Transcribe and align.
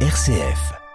RCF. 0.00 0.85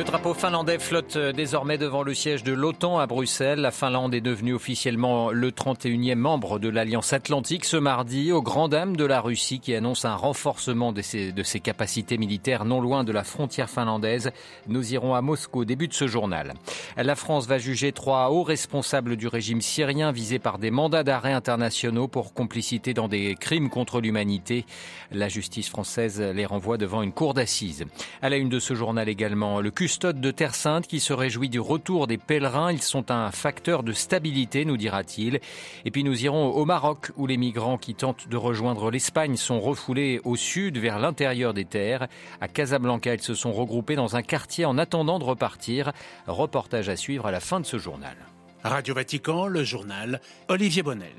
Le 0.00 0.04
drapeau 0.04 0.32
finlandais 0.32 0.78
flotte 0.78 1.18
désormais 1.18 1.76
devant 1.76 2.02
le 2.02 2.14
siège 2.14 2.42
de 2.42 2.54
l'OTAN 2.54 2.98
à 2.98 3.06
Bruxelles. 3.06 3.60
La 3.60 3.70
Finlande 3.70 4.14
est 4.14 4.22
devenue 4.22 4.54
officiellement 4.54 5.30
le 5.30 5.50
31e 5.50 6.14
membre 6.14 6.58
de 6.58 6.70
l'Alliance 6.70 7.12
Atlantique 7.12 7.66
ce 7.66 7.76
mardi, 7.76 8.32
au 8.32 8.40
grand 8.40 8.68
dam 8.68 8.96
de 8.96 9.04
la 9.04 9.20
Russie 9.20 9.60
qui 9.60 9.74
annonce 9.74 10.06
un 10.06 10.14
renforcement 10.14 10.94
de 10.94 11.02
ses, 11.02 11.32
de 11.32 11.42
ses, 11.42 11.60
capacités 11.60 12.16
militaires 12.16 12.64
non 12.64 12.80
loin 12.80 13.04
de 13.04 13.12
la 13.12 13.24
frontière 13.24 13.68
finlandaise. 13.68 14.30
Nous 14.68 14.94
irons 14.94 15.14
à 15.14 15.20
Moscou 15.20 15.60
au 15.60 15.64
début 15.66 15.86
de 15.86 15.92
ce 15.92 16.06
journal. 16.06 16.54
La 16.96 17.14
France 17.14 17.46
va 17.46 17.58
juger 17.58 17.92
trois 17.92 18.30
hauts 18.30 18.42
responsables 18.42 19.16
du 19.16 19.28
régime 19.28 19.60
syrien 19.60 20.12
visés 20.12 20.38
par 20.38 20.58
des 20.58 20.70
mandats 20.70 21.04
d'arrêt 21.04 21.34
internationaux 21.34 22.08
pour 22.08 22.32
complicité 22.32 22.94
dans 22.94 23.08
des 23.08 23.34
crimes 23.38 23.68
contre 23.68 24.00
l'humanité. 24.00 24.64
La 25.12 25.28
justice 25.28 25.68
française 25.68 26.22
les 26.22 26.46
renvoie 26.46 26.78
devant 26.78 27.02
une 27.02 27.12
cour 27.12 27.34
d'assises. 27.34 27.84
À 28.22 28.30
la 28.30 28.38
une 28.38 28.48
de 28.48 28.60
ce 28.60 28.72
journal 28.72 29.06
également, 29.06 29.60
le 29.60 29.70
custode 29.90 30.20
de 30.20 30.30
Terre 30.30 30.54
Sainte 30.54 30.86
qui 30.86 31.00
se 31.00 31.12
réjouit 31.12 31.48
du 31.48 31.58
retour 31.58 32.06
des 32.06 32.16
pèlerins. 32.16 32.70
Ils 32.70 32.80
sont 32.80 33.10
un 33.10 33.32
facteur 33.32 33.82
de 33.82 33.92
stabilité, 33.92 34.64
nous 34.64 34.76
dira-t-il. 34.76 35.40
Et 35.84 35.90
puis 35.90 36.04
nous 36.04 36.24
irons 36.24 36.50
au 36.50 36.64
Maroc 36.64 37.10
où 37.16 37.26
les 37.26 37.36
migrants 37.36 37.76
qui 37.76 37.96
tentent 37.96 38.28
de 38.28 38.36
rejoindre 38.36 38.92
l'Espagne 38.92 39.34
sont 39.34 39.58
refoulés 39.58 40.20
au 40.22 40.36
sud 40.36 40.78
vers 40.78 41.00
l'intérieur 41.00 41.54
des 41.54 41.64
terres. 41.64 42.06
À 42.40 42.46
Casablanca, 42.46 43.14
ils 43.14 43.20
se 43.20 43.34
sont 43.34 43.52
regroupés 43.52 43.96
dans 43.96 44.14
un 44.14 44.22
quartier 44.22 44.64
en 44.64 44.78
attendant 44.78 45.18
de 45.18 45.24
repartir. 45.24 45.90
Reportage 46.28 46.88
à 46.88 46.94
suivre 46.94 47.26
à 47.26 47.32
la 47.32 47.40
fin 47.40 47.58
de 47.58 47.66
ce 47.66 47.76
journal. 47.76 48.14
Radio 48.62 48.94
Vatican, 48.94 49.48
le 49.48 49.64
journal 49.64 50.20
Olivier 50.46 50.84
Bonnel. 50.84 51.16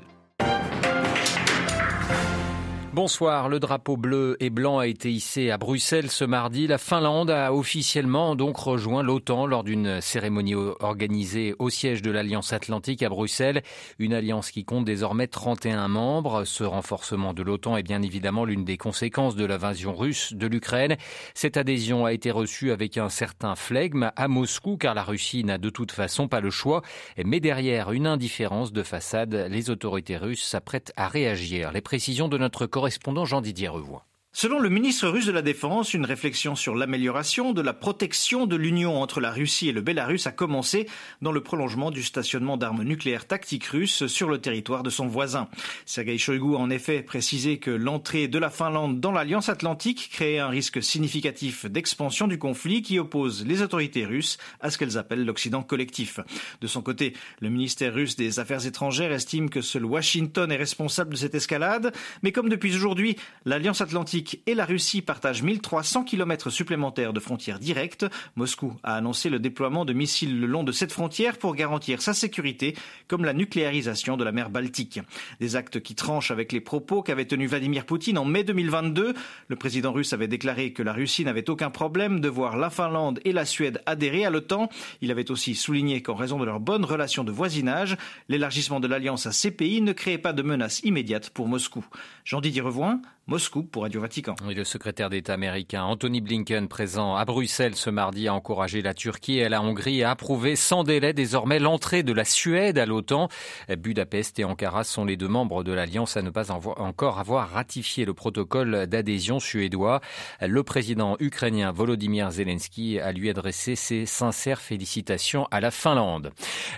Bonsoir. 2.94 3.48
Le 3.48 3.58
drapeau 3.58 3.96
bleu 3.96 4.36
et 4.38 4.50
blanc 4.50 4.78
a 4.78 4.86
été 4.86 5.10
hissé 5.10 5.50
à 5.50 5.56
Bruxelles 5.56 6.10
ce 6.10 6.26
mardi. 6.26 6.66
La 6.66 6.76
Finlande 6.76 7.30
a 7.30 7.54
officiellement 7.54 8.36
donc 8.36 8.58
rejoint 8.58 9.02
l'OTAN 9.02 9.46
lors 9.46 9.64
d'une 9.64 10.02
cérémonie 10.02 10.54
organisée 10.54 11.54
au 11.58 11.70
siège 11.70 12.02
de 12.02 12.10
l'Alliance 12.10 12.52
Atlantique 12.52 13.02
à 13.02 13.08
Bruxelles. 13.08 13.62
Une 13.98 14.12
alliance 14.12 14.50
qui 14.50 14.66
compte 14.66 14.84
désormais 14.84 15.26
31 15.26 15.88
membres. 15.88 16.44
Ce 16.44 16.64
renforcement 16.64 17.32
de 17.32 17.42
l'OTAN 17.42 17.78
est 17.78 17.82
bien 17.82 18.02
évidemment 18.02 18.44
l'une 18.44 18.66
des 18.66 18.76
conséquences 18.76 19.36
de 19.36 19.46
l'invasion 19.46 19.94
russe 19.94 20.34
de 20.34 20.46
l'Ukraine. 20.46 20.98
Cette 21.32 21.56
adhésion 21.56 22.04
a 22.04 22.12
été 22.12 22.30
reçue 22.30 22.72
avec 22.72 22.98
un 22.98 23.08
certain 23.08 23.54
flegme 23.54 24.12
à 24.16 24.28
Moscou 24.28 24.76
car 24.76 24.92
la 24.92 25.02
Russie 25.02 25.44
n'a 25.44 25.56
de 25.56 25.70
toute 25.70 25.92
façon 25.92 26.28
pas 26.28 26.42
le 26.42 26.50
choix. 26.50 26.82
Mais 27.24 27.40
derrière 27.40 27.90
une 27.92 28.06
indifférence 28.06 28.70
de 28.70 28.82
façade, 28.82 29.46
les 29.48 29.70
autorités 29.70 30.18
russes 30.18 30.44
s'apprêtent 30.44 30.92
à 30.98 31.08
réagir. 31.08 31.72
Les 31.72 31.80
précisions 31.80 32.28
de 32.28 32.36
notre 32.36 32.66
correspondant 32.82 33.26
Jean-Didier 33.26 33.68
Revoix. 33.68 34.04
Selon 34.34 34.60
le 34.60 34.70
ministre 34.70 35.08
russe 35.08 35.26
de 35.26 35.32
la 35.32 35.42
Défense, 35.42 35.92
une 35.92 36.06
réflexion 36.06 36.56
sur 36.56 36.74
l'amélioration 36.74 37.52
de 37.52 37.60
la 37.60 37.74
protection 37.74 38.46
de 38.46 38.56
l'union 38.56 39.02
entre 39.02 39.20
la 39.20 39.30
Russie 39.30 39.68
et 39.68 39.72
le 39.72 39.82
Bélarus 39.82 40.26
a 40.26 40.32
commencé 40.32 40.88
dans 41.20 41.32
le 41.32 41.42
prolongement 41.42 41.90
du 41.90 42.02
stationnement 42.02 42.56
d'armes 42.56 42.82
nucléaires 42.82 43.26
tactiques 43.26 43.66
russes 43.66 44.06
sur 44.06 44.30
le 44.30 44.38
territoire 44.38 44.82
de 44.82 44.88
son 44.88 45.06
voisin. 45.06 45.48
Sergei 45.84 46.16
Shoigu 46.16 46.54
a 46.54 46.60
en 46.60 46.70
effet 46.70 47.02
précisé 47.02 47.58
que 47.58 47.70
l'entrée 47.70 48.26
de 48.26 48.38
la 48.38 48.48
Finlande 48.48 49.00
dans 49.00 49.12
l'Alliance 49.12 49.50
Atlantique 49.50 50.08
créait 50.10 50.38
un 50.38 50.48
risque 50.48 50.82
significatif 50.82 51.66
d'expansion 51.66 52.26
du 52.26 52.38
conflit 52.38 52.80
qui 52.80 52.98
oppose 52.98 53.44
les 53.44 53.60
autorités 53.60 54.06
russes 54.06 54.38
à 54.62 54.70
ce 54.70 54.78
qu'elles 54.78 54.96
appellent 54.96 55.26
l'Occident 55.26 55.62
collectif. 55.62 56.20
De 56.62 56.66
son 56.66 56.80
côté, 56.80 57.12
le 57.40 57.50
ministère 57.50 57.92
russe 57.92 58.16
des 58.16 58.40
Affaires 58.40 58.66
étrangères 58.66 59.12
estime 59.12 59.50
que 59.50 59.60
seul 59.60 59.84
Washington 59.84 60.50
est 60.50 60.56
responsable 60.56 61.10
de 61.10 61.18
cette 61.18 61.34
escalade, 61.34 61.92
mais 62.22 62.32
comme 62.32 62.48
depuis 62.48 62.74
aujourd'hui, 62.74 63.16
l'Alliance 63.44 63.82
Atlantique 63.82 64.21
et 64.46 64.54
la 64.54 64.64
Russie 64.64 65.02
partagent 65.02 65.42
1300 65.42 66.04
km 66.04 66.50
supplémentaires 66.50 67.12
de 67.12 67.20
frontières 67.20 67.58
directes. 67.58 68.06
Moscou 68.36 68.74
a 68.82 68.96
annoncé 68.96 69.30
le 69.30 69.38
déploiement 69.38 69.84
de 69.84 69.92
missiles 69.92 70.40
le 70.40 70.46
long 70.46 70.64
de 70.64 70.72
cette 70.72 70.92
frontière 70.92 71.38
pour 71.38 71.54
garantir 71.54 72.02
sa 72.02 72.14
sécurité, 72.14 72.74
comme 73.08 73.24
la 73.24 73.32
nucléarisation 73.32 74.16
de 74.16 74.24
la 74.24 74.32
mer 74.32 74.50
Baltique. 74.50 75.00
Des 75.40 75.56
actes 75.56 75.80
qui 75.80 75.94
tranchent 75.94 76.30
avec 76.30 76.52
les 76.52 76.60
propos 76.60 77.02
qu'avait 77.02 77.24
tenus 77.24 77.50
Vladimir 77.50 77.86
Poutine 77.86 78.18
en 78.18 78.24
mai 78.24 78.44
2022. 78.44 79.14
Le 79.48 79.56
président 79.56 79.92
russe 79.92 80.12
avait 80.12 80.28
déclaré 80.28 80.72
que 80.72 80.82
la 80.82 80.92
Russie 80.92 81.24
n'avait 81.24 81.50
aucun 81.50 81.70
problème 81.70 82.20
de 82.20 82.28
voir 82.28 82.56
la 82.56 82.70
Finlande 82.70 83.20
et 83.24 83.32
la 83.32 83.44
Suède 83.44 83.82
adhérer 83.86 84.24
à 84.24 84.30
l'OTAN. 84.30 84.68
Il 85.00 85.10
avait 85.10 85.30
aussi 85.30 85.54
souligné 85.54 86.02
qu'en 86.02 86.14
raison 86.14 86.38
de 86.38 86.44
leurs 86.44 86.60
bonnes 86.60 86.84
relations 86.84 87.24
de 87.24 87.32
voisinage, 87.32 87.96
l'élargissement 88.28 88.80
de 88.80 88.88
l'alliance 88.88 89.26
à 89.26 89.32
ces 89.32 89.50
pays 89.50 89.80
ne 89.80 89.92
créait 89.92 90.18
pas 90.18 90.32
de 90.32 90.42
menace 90.42 90.80
immédiate 90.80 91.30
pour 91.30 91.48
Moscou. 91.48 91.84
Jean-Didier 92.24 92.62
Revoin, 92.62 93.00
Moscou 93.32 93.62
pour 93.62 93.84
Radio 93.84 94.02
Vatican. 94.02 94.34
Le 94.46 94.62
secrétaire 94.62 95.08
d'État 95.08 95.32
américain 95.32 95.84
Anthony 95.84 96.20
Blinken, 96.20 96.68
présent 96.68 97.16
à 97.16 97.24
Bruxelles 97.24 97.76
ce 97.76 97.88
mardi, 97.88 98.28
a 98.28 98.34
encouragé 98.34 98.82
la 98.82 98.92
Turquie 98.92 99.38
et 99.38 99.48
la 99.48 99.62
Hongrie 99.62 100.02
à 100.02 100.10
approuver 100.10 100.54
sans 100.54 100.84
délai 100.84 101.14
désormais 101.14 101.58
l'entrée 101.58 102.02
de 102.02 102.12
la 102.12 102.26
Suède 102.26 102.76
à 102.76 102.84
l'OTAN. 102.84 103.30
Budapest 103.74 104.38
et 104.38 104.44
Ankara 104.44 104.84
sont 104.84 105.06
les 105.06 105.16
deux 105.16 105.28
membres 105.28 105.64
de 105.64 105.72
l'Alliance 105.72 106.18
à 106.18 106.20
ne 106.20 106.28
pas 106.28 106.50
encore 106.50 107.18
avoir 107.18 107.48
ratifié 107.48 108.04
le 108.04 108.12
protocole 108.12 108.86
d'adhésion 108.86 109.40
suédois. 109.40 110.02
Le 110.42 110.62
président 110.62 111.16
ukrainien 111.18 111.72
Volodymyr 111.72 112.32
Zelensky 112.32 112.98
a 112.98 113.12
lui 113.12 113.30
adressé 113.30 113.76
ses 113.76 114.04
sincères 114.04 114.60
félicitations 114.60 115.48
à 115.50 115.62
la 115.62 115.70
Finlande. 115.70 116.32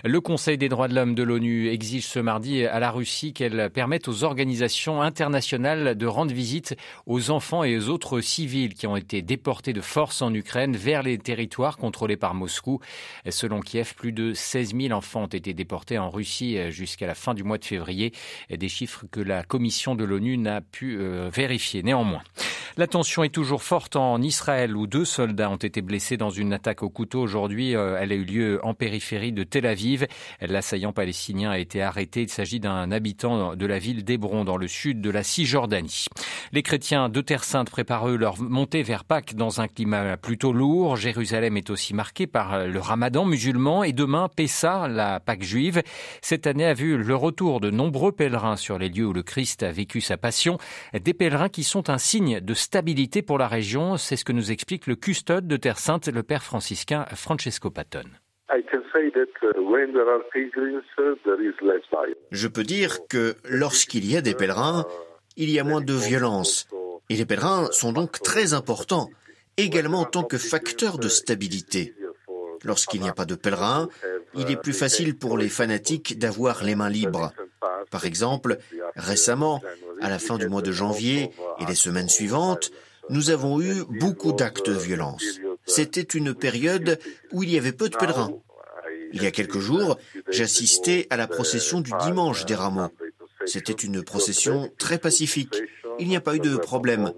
Le 0.05 0.21
Conseil 0.21 0.57
des 0.57 0.69
droits 0.69 0.87
de 0.87 0.95
l'homme 0.95 1.15
de 1.15 1.23
l'ONU 1.23 1.67
exige 1.67 2.07
ce 2.07 2.19
mardi 2.19 2.63
à 2.63 2.79
la 2.79 2.91
Russie 2.91 3.33
qu'elle 3.33 3.69
permette 3.71 4.07
aux 4.07 4.23
organisations 4.23 5.01
internationales 5.01 5.97
de 5.97 6.05
rendre 6.05 6.31
visite 6.31 6.44
aux 7.05 7.31
enfants 7.31 7.63
et 7.63 7.77
aux 7.77 7.89
autres 7.89 8.21
civils 8.21 8.73
qui 8.73 8.87
ont 8.87 8.95
été 8.95 9.21
déportés 9.21 9.73
de 9.73 9.81
force 9.81 10.21
en 10.21 10.33
Ukraine 10.33 10.75
vers 10.75 11.03
les 11.03 11.17
territoires 11.17 11.77
contrôlés 11.77 12.17
par 12.17 12.33
Moscou. 12.33 12.79
Selon 13.29 13.59
Kiev, 13.59 13.93
plus 13.95 14.11
de 14.11 14.33
16 14.33 14.75
000 14.75 14.93
enfants 14.93 15.23
ont 15.23 15.27
été 15.27 15.53
déportés 15.53 15.97
en 15.97 16.09
Russie 16.09 16.57
jusqu'à 16.71 17.07
la 17.07 17.15
fin 17.15 17.33
du 17.33 17.43
mois 17.43 17.57
de 17.57 17.65
février, 17.65 18.13
des 18.49 18.69
chiffres 18.69 19.05
que 19.11 19.19
la 19.19 19.43
commission 19.43 19.95
de 19.95 20.03
l'ONU 20.03 20.37
n'a 20.37 20.61
pu 20.61 20.97
euh, 20.97 21.29
vérifier. 21.33 21.83
Néanmoins, 21.83 22.21
la 22.77 22.87
tension 22.87 23.23
est 23.23 23.29
toujours 23.29 23.63
forte 23.63 23.95
en 23.95 24.21
Israël 24.21 24.75
où 24.75 24.87
deux 24.87 25.05
soldats 25.05 25.49
ont 25.49 25.55
été 25.55 25.81
blessés 25.81 26.17
dans 26.17 26.29
une 26.29 26.53
attaque 26.53 26.83
au 26.83 26.89
couteau 26.89 27.21
aujourd'hui. 27.21 27.75
Euh, 27.75 27.97
elle 27.99 28.11
a 28.11 28.15
eu 28.15 28.23
lieu 28.23 28.59
en 28.63 28.73
périphérie 28.73 29.31
de 29.31 29.43
Tel 29.43 29.65
Aviv. 29.65 30.07
L'assaillant 30.41 30.93
palestinien 30.93 31.51
a 31.51 31.59
été 31.59 31.81
arrêté. 31.81 32.23
Il 32.23 32.29
s'agit 32.29 32.59
d'un 32.59 32.91
habitant 32.91 33.55
de 33.55 33.65
la 33.65 33.79
ville 33.79 34.03
d'Hébron 34.03 34.43
dans 34.43 34.57
le 34.57 34.67
sud 34.67 35.01
de 35.01 35.09
la 35.09 35.23
Cisjordanie. 35.23 36.05
Les 36.53 36.63
chrétiens 36.63 37.09
de 37.09 37.21
Terre 37.21 37.43
Sainte 37.43 37.69
préparent 37.69 38.09
eux 38.09 38.17
leur 38.17 38.39
montée 38.41 38.83
vers 38.83 39.03
Pâques 39.03 39.35
dans 39.35 39.61
un 39.61 39.67
climat 39.67 40.17
plutôt 40.17 40.53
lourd. 40.53 40.95
Jérusalem 40.95 41.57
est 41.57 41.69
aussi 41.69 41.93
marquée 41.93 42.27
par 42.27 42.67
le 42.67 42.79
ramadan 42.79 43.25
musulman 43.25 43.83
et 43.83 43.93
demain 43.93 44.29
Pessah, 44.35 44.87
la 44.87 45.19
Pâque 45.19 45.43
juive. 45.43 45.81
Cette 46.21 46.47
année 46.47 46.65
a 46.65 46.73
vu 46.73 46.97
le 46.97 47.15
retour 47.15 47.59
de 47.59 47.69
nombreux 47.71 48.11
pèlerins 48.11 48.57
sur 48.57 48.77
les 48.77 48.89
lieux 48.89 49.05
où 49.05 49.13
le 49.13 49.23
Christ 49.23 49.63
a 49.63 49.71
vécu 49.71 50.01
sa 50.01 50.17
passion. 50.17 50.57
Des 50.93 51.13
pèlerins 51.13 51.49
qui 51.49 51.63
sont 51.63 51.89
un 51.89 51.97
signe 51.97 52.39
de 52.39 52.53
stabilité 52.53 53.21
pour 53.21 53.37
la 53.37 53.47
région. 53.47 53.97
C'est 53.97 54.15
ce 54.15 54.25
que 54.25 54.33
nous 54.33 54.51
explique 54.51 54.87
le 54.87 54.95
custode 54.95 55.47
de 55.47 55.57
Terre 55.57 55.79
Sainte, 55.79 56.07
le 56.07 56.23
père 56.23 56.43
franciscain 56.43 57.05
Francesco 57.13 57.69
Patton. 57.69 58.03
Je 62.31 62.47
peux 62.47 62.63
dire 62.63 62.97
que 63.09 63.35
lorsqu'il 63.49 64.09
y 64.09 64.17
a 64.17 64.21
des 64.21 64.33
pèlerins, 64.33 64.85
il 65.37 65.49
y 65.49 65.59
a 65.59 65.63
moins 65.63 65.81
de 65.81 65.93
violence. 65.93 66.67
Et 67.09 67.15
les 67.15 67.25
pèlerins 67.25 67.69
sont 67.71 67.91
donc 67.91 68.21
très 68.21 68.53
importants, 68.53 69.09
également 69.57 70.01
en 70.01 70.05
tant 70.05 70.23
que 70.23 70.37
facteurs 70.37 70.97
de 70.97 71.09
stabilité. 71.09 71.93
Lorsqu'il 72.63 73.01
n'y 73.01 73.09
a 73.09 73.13
pas 73.13 73.25
de 73.25 73.35
pèlerins, 73.35 73.89
il 74.35 74.49
est 74.49 74.61
plus 74.61 74.73
facile 74.73 75.15
pour 75.15 75.37
les 75.37 75.49
fanatiques 75.49 76.17
d'avoir 76.17 76.63
les 76.63 76.75
mains 76.75 76.89
libres. 76.89 77.31
Par 77.91 78.05
exemple, 78.05 78.57
récemment, 78.95 79.61
à 80.01 80.09
la 80.09 80.19
fin 80.19 80.37
du 80.37 80.49
mois 80.49 80.61
de 80.61 80.71
janvier 80.71 81.31
et 81.59 81.65
les 81.65 81.75
semaines 81.75 82.09
suivantes, 82.09 82.71
nous 83.09 83.29
avons 83.29 83.61
eu 83.61 83.83
beaucoup 83.99 84.33
d'actes 84.33 84.69
de 84.69 84.77
violence. 84.77 85.23
C'était 85.67 86.01
une 86.01 86.33
période 86.33 86.99
où 87.31 87.43
il 87.43 87.51
y 87.51 87.57
avait 87.57 87.71
peu 87.71 87.89
de 87.89 87.95
pèlerins. 87.95 88.31
Il 89.13 89.23
y 89.23 89.27
a 89.27 89.31
quelques 89.31 89.59
jours, 89.59 89.97
j'assistais 90.29 91.07
à 91.09 91.17
la 91.17 91.27
procession 91.27 91.81
du 91.81 91.91
dimanche 92.03 92.45
des 92.45 92.55
rameaux. 92.55 92.89
C'était 93.45 93.73
une 93.73 94.03
procession 94.03 94.71
très 94.77 94.97
pacifique. 94.97 95.61
Il 95.99 96.07
n'y 96.07 96.15
a 96.15 96.21
pas 96.21 96.35
eu 96.35 96.39
de 96.39 96.57
problème. 96.57 97.13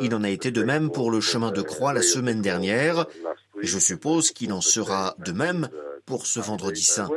Il 0.00 0.14
en 0.14 0.24
a 0.24 0.30
été 0.30 0.50
de 0.50 0.62
même 0.62 0.90
pour 0.90 1.10
le 1.10 1.20
chemin 1.20 1.50
de 1.50 1.62
croix 1.62 1.92
la 1.92 2.02
semaine 2.02 2.40
dernière, 2.40 3.06
et 3.60 3.66
je 3.66 3.78
suppose 3.78 4.30
qu'il 4.30 4.52
en 4.52 4.60
sera 4.60 5.14
de 5.18 5.32
même 5.32 5.68
pour 6.06 6.26
ce 6.26 6.40
vendredi 6.40 6.82
saint. 6.82 7.08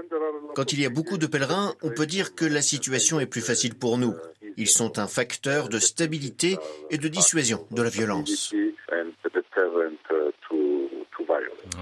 Quand 0.56 0.74
il 0.74 0.82
y 0.82 0.86
a 0.86 0.90
beaucoup 0.90 1.18
de 1.18 1.28
pèlerins, 1.28 1.74
on 1.82 1.90
peut 1.90 2.06
dire 2.06 2.36
que 2.36 2.46
la 2.46 2.62
situation 2.62 3.20
est 3.20 3.26
plus 3.26 3.42
facile 3.42 3.76
pour 3.76 3.98
nous. 3.98 4.16
Ils 4.58 4.70
sont 4.70 5.00
un 5.00 5.08
facteur 5.08 5.68
de 5.70 5.80
stabilité 5.80 6.58
et 6.90 6.98
de 6.98 7.08
dissuasion 7.08 7.66
de 7.72 7.82
la 7.82 7.90
violence. 7.90 8.54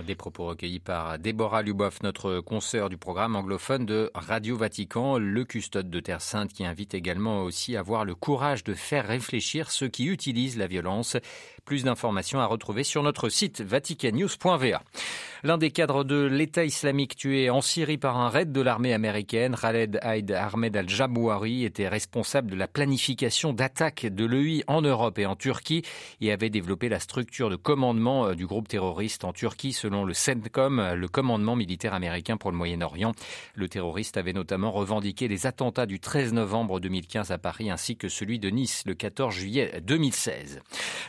Des 0.06 0.16
propos 0.16 0.46
recueillis 0.48 0.80
par 0.80 1.20
Déborah 1.20 1.62
Luboff, 1.62 2.02
notre 2.04 2.40
consoeur 2.40 2.90
du 2.90 2.98
programme 2.98 3.36
anglophone 3.36 3.86
de 3.86 4.12
Radio 4.16 4.58
Vatican, 4.58 5.18
le 5.18 5.46
custode 5.46 5.90
de 5.90 6.00
Terre 6.00 6.22
Sainte, 6.22 6.54
qui 6.54 6.66
invite 6.66 6.94
également 6.94 7.44
aussi 7.44 7.76
à 7.76 7.82
avoir 7.82 8.06
le 8.06 8.16
courage 8.16 8.64
de 8.64 8.74
faire 8.74 9.08
réfléchir 9.08 9.72
ceux 9.72 9.88
qui 9.88 10.06
utilisent 10.06 10.58
la 10.58 10.68
violence. 10.68 11.18
Plus 11.65 11.83
d'informations 11.86 12.39
à 12.42 12.45
retrouver 12.45 12.83
sur 12.83 13.04
notre 13.04 13.30
site 13.30 13.62
vaticannews.va. 13.62 14.81
L'un 15.45 15.57
des 15.57 15.71
cadres 15.71 16.06
de 16.06 16.24
l'État 16.24 16.63
islamique 16.63 17.18
tué 17.18 17.50
en 17.50 17.60
Syrie 17.60 17.98
par 17.98 18.18
un 18.18 18.30
raid 18.30 18.54
de 18.54 18.62
l'armée 18.62 18.94
américaine, 18.94 19.57
Khaled 19.62 20.00
Haïd 20.01 20.31
Ahmed 20.31 20.75
al-Jabouari, 20.77 21.65
était 21.65 21.89
responsable 21.89 22.50
de 22.51 22.56
la 22.56 22.69
planification 22.69 23.51
d'attaques 23.51 24.06
de 24.06 24.25
l'EI 24.25 24.63
en 24.68 24.81
Europe 24.81 25.19
et 25.19 25.25
en 25.25 25.36
Turquie 25.36 25.83
et 26.21 26.31
avait 26.31 26.50
développé 26.50 26.88
la 26.88 27.01
structure 27.01 27.50
de 27.50 27.57
commandement 27.57 28.27
euh, 28.27 28.36
du 28.36 28.48
groupe 28.48 28.69
terroriste 28.69 29.25
en 29.25 29.33
Turquie 29.33 29.74
selon 29.74 30.06
le 30.06 30.13
CENTCOM, 30.13 30.94
le 30.94 31.07
commandement 31.10 31.57
militaire 31.57 31.94
américain 31.94 32.38
pour 32.38 32.51
le 32.51 32.57
Moyen-Orient. 32.57 33.12
Le 33.56 33.68
terroriste 33.68 34.15
avait 34.15 34.31
notamment 34.31 34.71
revendiqué 34.71 35.27
les 35.27 35.45
attentats 35.45 35.86
du 35.86 36.00
13 36.00 36.31
novembre 36.31 36.80
2015 36.80 37.31
à 37.31 37.38
Paris 37.38 37.69
ainsi 37.69 37.98
que 37.98 38.07
celui 38.07 38.39
de 38.39 38.50
Nice 38.50 38.83
le 38.86 38.94
14 38.94 39.33
juillet 39.33 39.81
2016. 39.81 40.62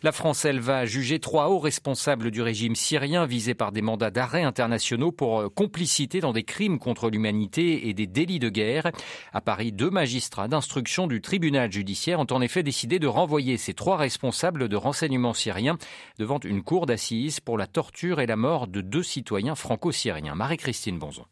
La 0.02 0.10
France, 0.10 0.43
elle 0.44 0.60
va 0.60 0.86
juger 0.86 1.18
trois 1.18 1.48
hauts 1.48 1.58
responsables 1.58 2.30
du 2.30 2.42
régime 2.42 2.74
syrien 2.74 3.26
visés 3.26 3.54
par 3.54 3.72
des 3.72 3.82
mandats 3.82 4.10
d'arrêt 4.10 4.42
internationaux 4.42 5.12
pour 5.12 5.40
euh, 5.40 5.48
complicité 5.48 6.20
dans 6.20 6.32
des 6.32 6.44
crimes 6.44 6.78
contre 6.78 7.10
l'humanité 7.10 7.88
et 7.88 7.94
des 7.94 8.06
délits 8.06 8.38
de 8.38 8.48
guerre. 8.48 8.90
À 9.32 9.40
Paris, 9.40 9.72
deux 9.72 9.90
magistrats 9.90 10.48
d'instruction 10.48 11.06
du 11.06 11.20
tribunal 11.20 11.72
judiciaire 11.72 12.20
ont 12.20 12.26
en 12.30 12.40
effet 12.40 12.62
décidé 12.62 12.98
de 12.98 13.06
renvoyer 13.06 13.56
ces 13.56 13.74
trois 13.74 13.96
responsables 13.96 14.68
de 14.68 14.76
renseignement 14.76 15.34
syriens 15.34 15.78
devant 16.18 16.40
une 16.40 16.62
cour 16.62 16.86
d'assises 16.86 17.40
pour 17.40 17.58
la 17.58 17.66
torture 17.66 18.20
et 18.20 18.26
la 18.26 18.36
mort 18.36 18.66
de 18.66 18.80
deux 18.80 19.02
citoyens 19.02 19.54
franco-syriens. 19.54 20.34
Marie-Christine 20.34 20.98
Bonzon. 20.98 21.24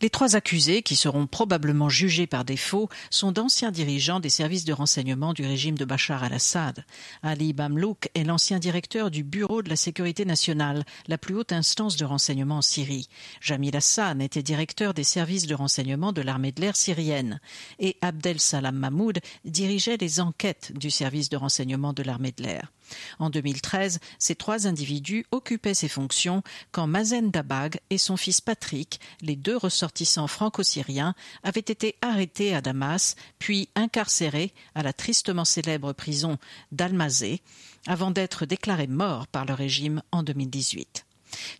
Les 0.00 0.10
trois 0.10 0.36
accusés, 0.36 0.82
qui 0.82 0.94
seront 0.94 1.26
probablement 1.26 1.88
jugés 1.88 2.28
par 2.28 2.44
défaut, 2.44 2.88
sont 3.10 3.32
d'anciens 3.32 3.72
dirigeants 3.72 4.20
des 4.20 4.28
services 4.28 4.64
de 4.64 4.72
renseignement 4.72 5.32
du 5.32 5.44
régime 5.44 5.76
de 5.76 5.84
Bachar 5.84 6.22
al-Assad. 6.22 6.84
Ali 7.22 7.52
Bamlouk 7.52 8.08
est 8.14 8.22
l'ancien 8.22 8.60
directeur 8.60 9.10
du 9.10 9.24
Bureau 9.24 9.60
de 9.60 9.68
la 9.68 9.74
sécurité 9.74 10.24
nationale, 10.24 10.84
la 11.08 11.18
plus 11.18 11.34
haute 11.34 11.52
instance 11.52 11.96
de 11.96 12.04
renseignement 12.04 12.58
en 12.58 12.62
Syrie. 12.62 13.08
Jamil 13.40 13.76
Hassan 13.76 14.20
était 14.20 14.42
directeur 14.42 14.94
des 14.94 15.04
services 15.04 15.48
de 15.48 15.54
renseignement 15.56 16.12
de 16.12 16.22
l'armée 16.22 16.52
de 16.52 16.60
l'air 16.60 16.76
syrienne. 16.76 17.40
Et 17.80 17.96
Abdel 18.00 18.38
Salam 18.38 18.76
Mahmoud 18.76 19.18
dirigeait 19.44 19.96
les 19.96 20.20
enquêtes 20.20 20.72
du 20.76 20.90
service 20.90 21.28
de 21.28 21.36
renseignement 21.36 21.92
de 21.92 22.04
l'armée 22.04 22.32
de 22.36 22.44
l'air. 22.44 22.70
En 23.18 23.30
2013, 23.30 24.00
ces 24.18 24.34
trois 24.34 24.66
individus 24.66 25.26
occupaient 25.30 25.74
ces 25.74 25.88
fonctions 25.88 26.42
quand 26.72 26.86
Mazen 26.86 27.30
Dabag 27.30 27.80
et 27.90 27.98
son 27.98 28.16
fils 28.16 28.40
Patrick, 28.40 29.00
les 29.20 29.36
deux 29.36 29.56
ressortissants 29.56 30.26
franco-syriens, 30.26 31.14
avaient 31.42 31.60
été 31.60 31.96
arrêtés 32.02 32.54
à 32.54 32.60
Damas, 32.60 33.16
puis 33.38 33.68
incarcérés 33.74 34.52
à 34.74 34.82
la 34.82 34.92
tristement 34.92 35.44
célèbre 35.44 35.92
prison 35.92 36.38
d'Almazé, 36.72 37.40
avant 37.86 38.10
d'être 38.10 38.46
déclarés 38.46 38.86
morts 38.86 39.26
par 39.26 39.44
le 39.44 39.54
régime 39.54 40.02
en 40.12 40.22
2018. 40.22 41.07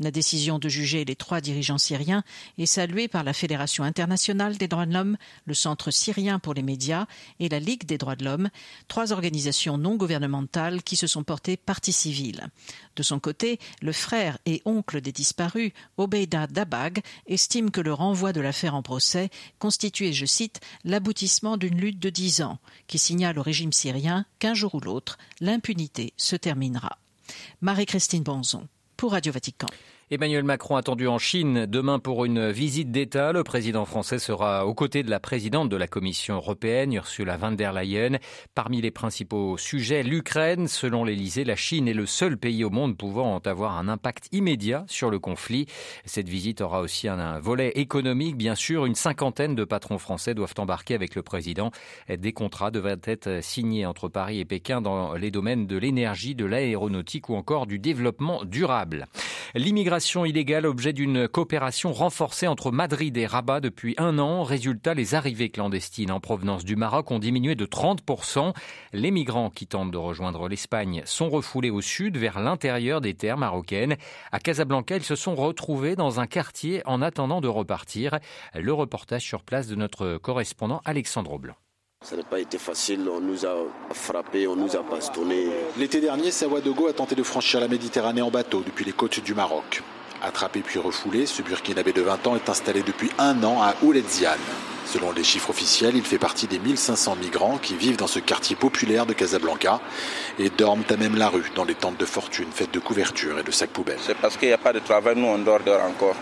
La 0.01 0.11
décision 0.11 0.59
de 0.59 0.69
juger 0.69 1.05
les 1.05 1.17
trois 1.17 1.41
dirigeants 1.41 1.79
syriens 1.79 2.25
est 2.59 2.67
saluée 2.67 3.09
par 3.09 3.25
la 3.25 3.33
Fédération 3.33 3.85
internationale 3.85 4.57
des 4.57 4.69
droits 4.69 4.87
de 4.87 4.95
l'homme, 4.95 5.17
le 5.47 5.55
Centre 5.55 5.91
syrien 5.91 6.39
pour 6.39 6.55
les 6.55 6.63
médias 6.63 7.07
et 7.41 7.49
la 7.49 7.61
Ligue 7.61 7.85
des 7.85 7.99
droits 7.99 8.17
de 8.17 8.25
l'homme, 8.25 8.49
trois 8.89 9.13
organisations 9.13 9.79
non 9.79 9.97
gouvernementales 9.97 10.83
qui 10.83 10.97
se 10.97 11.07
sont 11.07 11.25
portées 11.25 11.57
partie 11.57 11.93
civile. 11.93 12.49
De 12.97 13.03
son 13.03 13.21
côté, 13.21 13.59
le 13.81 13.93
frère 13.93 14.39
et 14.47 14.63
oncle 14.65 15.01
des 15.01 15.13
disparus, 15.13 15.73
Obeida 15.97 16.47
Dabag, 16.47 17.01
estime 17.27 17.71
que 17.71 17.81
le 17.81 17.93
renvoi 17.93 18.33
de 18.33 18.41
l'affaire 18.41 18.75
en 18.75 18.83
procès 18.83 19.31
constituait, 19.59 20.13
je 20.13 20.27
cite, 20.27 20.61
l'aboutissement 20.85 21.57
d'une 21.57 21.79
lutte 21.79 21.99
de 21.99 22.11
dix 22.11 22.43
ans, 22.43 22.59
qui 22.87 22.99
signale 22.99 23.39
au 23.39 23.43
régime 23.43 23.73
syrien 23.73 24.25
qu'un 24.39 24.55
jour 24.55 24.75
ou 24.75 24.81
l'autre, 24.81 25.19
l'impunité 25.41 26.13
se 26.17 26.37
terminera. 26.37 26.99
Marie-Christine 27.61 28.23
Bonzon 28.23 28.67
pour 28.99 29.13
Radio 29.13 29.33
Vatican. 29.33 29.69
Emmanuel 30.11 30.43
Macron 30.43 30.77
attendu 30.77 31.07
en 31.07 31.19
Chine 31.19 31.67
demain 31.67 31.99
pour 31.99 32.25
une 32.25 32.51
visite 32.51 32.91
d'État. 32.91 33.33
Le 33.33 33.45
président 33.45 33.85
français 33.85 34.19
sera 34.19 34.65
aux 34.65 34.73
côtés 34.73 35.03
de 35.03 35.11
la 35.11 35.21
présidente 35.21 35.69
de 35.69 35.77
la 35.77 35.87
Commission 35.87 36.37
européenne, 36.37 36.95
Ursula 36.95 37.37
von 37.37 37.53
der 37.53 37.75
Leyen. 37.75 38.17
Parmi 38.55 38.81
les 38.81 38.91
principaux 38.91 39.59
sujets, 39.59 40.03
l'Ukraine. 40.03 40.67
Selon 40.67 41.05
l'Élysée, 41.05 41.45
la 41.45 41.57
Chine 41.57 41.89
est 41.89 41.93
le 41.93 42.07
seul 42.07 42.39
pays 42.39 42.65
au 42.65 42.71
monde 42.71 42.97
pouvant 42.97 43.37
avoir 43.41 43.77
un 43.77 43.87
impact 43.87 44.31
immédiat 44.33 44.87
sur 44.89 45.11
le 45.11 45.19
conflit. 45.19 45.67
Cette 46.07 46.31
visite 46.31 46.63
aura 46.63 46.81
aussi 46.81 47.07
un, 47.07 47.39
volet 47.39 47.73
économique, 47.75 48.39
bien 48.39 48.55
sûr. 48.55 48.87
Une 48.87 48.95
cinquantaine 48.95 49.55
de 49.55 49.65
patrons 49.65 49.99
français 49.99 50.33
doivent 50.33 50.55
embarquer 50.57 50.95
avec 50.95 51.17
le 51.17 51.23
président. 51.23 51.71
Des 52.09 52.33
contrats 52.33 52.71
devraient 52.71 52.97
être 53.05 53.41
signés 53.43 53.85
entre 53.85 54.09
Paris 54.09 54.41
et 54.41 54.47
Pékin 54.47 54.81
dans 54.81 55.13
les 55.13 55.31
domaines 55.31 55.67
de 55.67 55.77
l'énergie, 55.77 56.35
de 56.35 56.47
l'aéronautique 56.47 57.29
ou 57.29 57.35
encore 57.35 57.67
du 57.67 57.79
développement 57.79 58.43
durable. 58.47 59.07
L'immigration 59.55 59.98
illégale, 59.99 60.67
objet 60.67 60.93
d'une 60.93 61.29
coopération 61.29 61.93
renforcée 61.93 62.47
entre 62.47 62.71
Madrid 62.71 63.17
et 63.17 63.27
Rabat 63.27 63.61
depuis 63.61 63.95
un 63.99 64.19
an. 64.19 64.43
Résultat, 64.45 64.95
les 64.95 65.15
arrivées 65.15 65.51
clandestines 65.51 66.13
en 66.13 66.21
provenance 66.21 66.65
du 66.65 66.77
Maroc 66.77 67.11
ont 67.11 67.19
diminué 67.19 67.55
de 67.55 67.67
30%. 67.67 68.55
Les 68.93 69.11
migrants 69.11 69.51
qui 69.51 69.67
tentent 69.67 69.91
de 69.91 69.99
rejoindre 69.99 70.49
l'Espagne 70.49 71.03
sont 71.05 71.29
refoulés 71.29 71.71
au 71.71 71.81
sud, 71.81 72.17
vers 72.17 72.41
l'intérieur 72.41 73.01
des 73.01 73.15
terres 73.15 73.39
marocaines. 73.39 73.97
À 74.31 74.39
Casablanca, 74.39 74.97
ils 74.97 75.05
se 75.05 75.17
sont 75.17 75.35
retrouvés 75.35 75.97
dans 75.97 76.21
un 76.21 76.27
quartier 76.27 76.83
en 76.87 77.03
attendant 77.03 77.41
de 77.41 77.49
repartir. 77.49 78.19
Le 78.55 78.73
reportage 78.73 79.23
sur 79.23 79.43
place 79.43 79.67
de 79.67 79.75
notre 79.75 80.19
correspondant 80.19 80.81
Alexandre 80.85 81.39
Blanc. 81.39 81.57
Ça 82.05 82.17
n'a 82.17 82.23
pas 82.23 82.39
été 82.39 82.59
facile, 82.59 83.07
on 83.13 83.21
nous 83.21 83.45
a 83.45 83.55
frappés, 83.93 84.47
on 84.47 84.55
nous 84.55 84.77
a 84.77 84.83
bastonné. 84.83 85.49
L'été 85.77 86.01
dernier, 86.01 86.31
Sawadogo 86.31 86.87
a 86.87 86.93
tenté 86.93 87.15
de 87.15 87.23
franchir 87.25 87.59
la 87.61 87.69
Méditerranée 87.69 88.23
en 88.23 88.31
bateau 88.31 88.63
depuis 88.65 88.85
les 88.85 88.93
côtes 88.93 89.21
du 89.21 89.35
Maroc. 89.35 89.83
Attrapé 90.23 90.61
puis 90.61 90.79
refoulé, 90.79 91.27
ce 91.27 91.43
Burkinabé 91.43 91.93
de 91.93 92.01
20 92.01 92.27
ans 92.29 92.37
est 92.37 92.49
installé 92.49 92.83
depuis 92.83 93.11
un 93.19 93.43
an 93.43 93.61
à 93.63 93.75
Ouledziane. 93.83 94.39
Selon 94.87 95.11
les 95.11 95.25
chiffres 95.25 95.51
officiels, 95.51 95.97
il 95.97 96.05
fait 96.05 96.19
partie 96.19 96.47
des 96.47 96.61
1500 96.61 97.17
migrants 97.17 97.59
qui 97.59 97.75
vivent 97.75 97.97
dans 97.99 98.07
ce 98.07 98.21
quartier 98.21 98.55
populaire 98.55 99.05
de 99.05 99.13
Casablanca 99.13 99.81
et 100.39 100.49
dorment 100.49 100.85
à 100.89 100.97
même 100.97 101.17
la 101.17 101.29
rue 101.29 101.51
dans 101.57 101.65
les 101.65 101.75
tentes 101.75 101.99
de 101.99 102.07
fortune 102.07 102.49
faites 102.53 102.73
de 102.73 102.79
couvertures 102.79 103.41
et 103.41 103.43
de 103.43 103.51
sacs 103.51 103.71
poubelles. 103.71 103.99
C'est 104.01 104.17
parce 104.17 104.37
qu'il 104.37 104.49
n'y 104.49 104.55
a 104.55 104.59
pas 104.59 104.73
de 104.73 104.79
travail, 104.79 105.17
nous 105.17 105.27
on 105.27 105.39
dort 105.39 105.61
dehors 105.61 105.83
encore. 105.83 106.17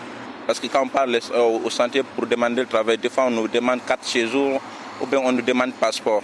Parce 0.46 0.58
que 0.58 0.66
quand 0.68 0.82
on 0.82 0.88
parle 0.88 1.20
au 1.36 1.70
sentier 1.70 2.02
pour 2.02 2.26
demander 2.26 2.62
le 2.62 2.66
travail, 2.66 2.98
des 2.98 3.10
fois 3.10 3.26
on 3.26 3.30
nous 3.30 3.46
demande 3.46 3.80
4 3.86 4.04
séjours 4.04 4.60
ou 5.00 5.06
bien 5.06 5.20
on 5.22 5.32
nous 5.32 5.42
demande 5.42 5.72
passeport. 5.74 6.22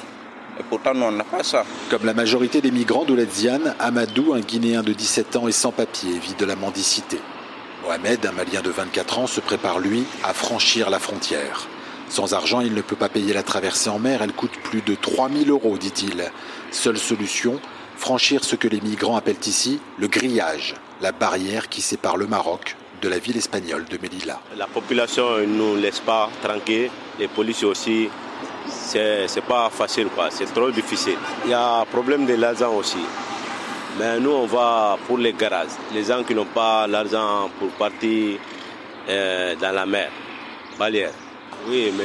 Et 0.58 0.62
pourtant, 0.62 0.92
nous, 0.94 1.04
on 1.04 1.12
n'a 1.12 1.24
pas 1.24 1.42
ça. 1.42 1.64
Comme 1.90 2.04
la 2.04 2.12
majorité 2.12 2.60
des 2.60 2.70
migrants 2.70 3.04
d'Oledziane, 3.04 3.74
Amadou, 3.78 4.34
un 4.34 4.40
Guinéen 4.40 4.82
de 4.82 4.92
17 4.92 5.36
ans 5.36 5.48
et 5.48 5.52
sans 5.52 5.72
papier, 5.72 6.18
vit 6.18 6.34
de 6.34 6.44
la 6.44 6.56
mendicité. 6.56 7.18
Mohamed, 7.82 8.26
un 8.26 8.32
Malien 8.32 8.60
de 8.60 8.70
24 8.70 9.18
ans, 9.18 9.26
se 9.26 9.40
prépare, 9.40 9.78
lui, 9.78 10.04
à 10.22 10.34
franchir 10.34 10.90
la 10.90 10.98
frontière. 10.98 11.66
Sans 12.08 12.34
argent, 12.34 12.60
il 12.60 12.74
ne 12.74 12.82
peut 12.82 12.96
pas 12.96 13.08
payer 13.08 13.32
la 13.32 13.42
traversée 13.42 13.88
en 13.88 13.98
mer, 13.98 14.20
elle 14.22 14.34
coûte 14.34 14.52
plus 14.62 14.82
de 14.82 14.94
3000 14.94 15.48
euros, 15.48 15.78
dit-il. 15.78 16.30
Seule 16.70 16.98
solution, 16.98 17.58
franchir 17.96 18.44
ce 18.44 18.54
que 18.54 18.68
les 18.68 18.82
migrants 18.82 19.16
appellent 19.16 19.46
ici 19.46 19.80
le 19.98 20.08
grillage, 20.08 20.74
la 21.00 21.12
barrière 21.12 21.70
qui 21.70 21.80
sépare 21.80 22.18
le 22.18 22.26
Maroc 22.26 22.76
de 23.00 23.08
la 23.08 23.18
ville 23.18 23.38
espagnole 23.38 23.86
de 23.86 23.98
Melilla. 24.00 24.40
La 24.56 24.66
population 24.66 25.38
ne 25.38 25.46
nous 25.46 25.76
laisse 25.76 26.00
pas 26.00 26.28
tranquille, 26.42 26.90
les 27.18 27.28
policiers 27.28 27.66
aussi 27.66 28.10
c'est 28.66 29.44
pas 29.46 29.70
facile, 29.70 30.08
quoi. 30.14 30.28
C'est 30.30 30.52
trop 30.52 30.70
difficile. 30.70 31.18
Il 31.44 31.50
y 31.50 31.54
a 31.54 31.84
problème 31.90 32.26
de 32.26 32.34
l'argent 32.34 32.74
aussi. 32.74 33.04
Mais 33.98 34.18
nous, 34.20 34.30
on 34.30 34.46
va 34.46 34.96
pour 35.06 35.18
les 35.18 35.32
garages. 35.32 35.68
Les 35.92 36.04
gens 36.04 36.22
qui 36.24 36.34
n'ont 36.34 36.46
pas 36.46 36.86
l'argent 36.86 37.50
pour 37.58 37.68
partir 37.70 38.38
euh, 39.08 39.54
dans 39.56 39.72
la 39.72 39.84
mer, 39.86 40.10
Balière. 40.78 41.12
Oui, 41.68 41.92
mais 41.96 42.04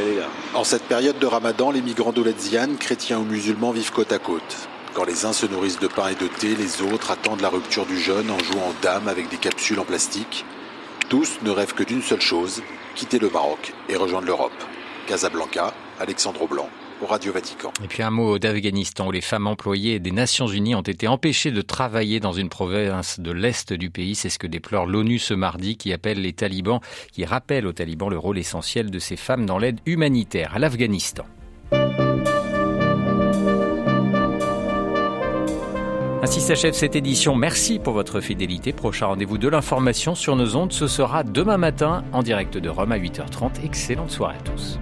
En 0.54 0.64
cette 0.64 0.84
période 0.84 1.18
de 1.18 1.26
ramadan, 1.26 1.72
les 1.72 1.82
migrants 1.82 2.12
d'Oledziane, 2.12 2.78
chrétiens 2.78 3.20
ou 3.20 3.24
musulmans, 3.24 3.72
vivent 3.72 3.92
côte 3.92 4.12
à 4.12 4.20
côte. 4.20 4.68
Quand 4.94 5.06
les 5.06 5.26
uns 5.26 5.34
se 5.34 5.46
nourrissent 5.46 5.80
de 5.80 5.88
pain 5.88 6.10
et 6.10 6.16
de 6.16 6.28
thé, 6.28 6.56
les 6.56 6.82
autres 6.82 7.12
attendent 7.12 7.42
la 7.42 7.50
rupture 7.50 7.86
du 7.86 8.00
jeûne 8.00 8.30
en 8.30 8.40
jouant 8.40 8.70
aux 8.70 8.84
dames 8.84 9.08
avec 9.08 9.30
des 9.30 9.38
capsules 9.38 9.80
en 9.80 9.84
plastique. 9.84 10.46
Tous 11.10 11.40
ne 11.44 11.52
rêvent 11.52 11.74
que 11.74 11.84
d'une 11.84 12.02
seule 12.02 12.22
chose, 12.22 12.62
quitter 12.96 13.18
le 13.18 13.30
Maroc 13.30 13.74
et 13.90 13.96
rejoindre 13.96 14.28
l'Europe. 14.28 14.64
Casablanca, 15.08 15.74
Alexandre 16.02 16.46
Blanc 16.48 16.70
au 17.02 17.06
Radio 17.06 17.32
Vatican. 17.32 17.72
Et 17.82 17.88
puis 17.88 18.04
un 18.04 18.10
mot 18.10 18.38
d'Afghanistan 18.40 19.08
où 19.08 19.12
les 19.12 19.22
femmes 19.22 19.48
employées 19.48 20.00
des 20.00 20.12
Nations 20.12 20.48
Unies 20.48 20.76
ont 20.76 20.82
été 20.82 21.08
empêchées 21.08 21.52
de 21.52 21.62
travailler 21.62 22.20
dans 22.20 22.34
une 22.34 22.50
province 22.50 23.20
de 23.20 23.32
l'Est 23.32 23.72
du 23.72 23.90
pays. 23.90 24.16
C'est 24.16 24.30
ce 24.30 24.38
que 24.38 24.48
déplore 24.48 24.86
l'ONU 24.86 25.18
ce 25.18 25.34
mardi 25.34 25.78
qui 25.78 25.94
appelle 25.94 26.22
les 26.22 26.34
talibans, 26.34 26.82
qui 27.14 27.24
rappelle 27.24 27.68
aux 27.68 27.74
talibans 27.74 28.10
le 28.10 28.18
rôle 28.18 28.38
essentiel 28.38 28.92
de 28.92 29.00
ces 29.00 29.16
femmes 29.16 29.46
dans 29.46 29.58
l'aide 29.58 29.80
humanitaire 29.86 30.54
à 30.56 30.60
l'Afghanistan. 30.60 31.24
Ainsi 36.22 36.42
s'achève 36.42 36.74
cette 36.74 36.98
édition. 36.98 37.36
Merci 37.36 37.80
pour 37.80 37.94
votre 37.94 38.20
fidélité. 38.20 38.74
Prochain 38.74 39.06
rendez-vous 39.06 39.38
de 39.38 39.48
l'information 39.48 40.16
sur 40.16 40.36
nos 40.36 40.58
ondes, 40.58 40.74
ce 40.74 40.88
sera 40.88 41.24
demain 41.24 41.58
matin 41.58 42.04
en 42.12 42.24
direct 42.24 42.58
de 42.58 42.70
Rome 42.70 42.92
à 42.92 42.98
8h30. 42.98 43.64
Excellente 43.64 44.12
soirée 44.12 44.36
à 44.36 44.42
tous. 44.42 44.80